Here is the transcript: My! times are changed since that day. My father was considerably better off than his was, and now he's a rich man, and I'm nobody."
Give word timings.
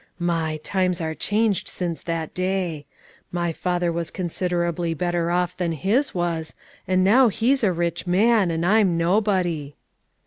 My! 0.17 0.57
times 0.63 0.99
are 0.99 1.13
changed 1.13 1.67
since 1.67 2.01
that 2.01 2.33
day. 2.33 2.87
My 3.31 3.53
father 3.53 3.91
was 3.91 4.09
considerably 4.09 4.95
better 4.95 5.29
off 5.29 5.55
than 5.55 5.73
his 5.73 6.15
was, 6.15 6.55
and 6.87 7.03
now 7.03 7.27
he's 7.27 7.63
a 7.63 7.71
rich 7.71 8.07
man, 8.07 8.49
and 8.49 8.65
I'm 8.65 8.97
nobody." 8.97 9.75